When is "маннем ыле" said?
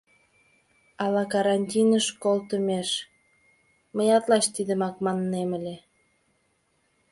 5.05-5.75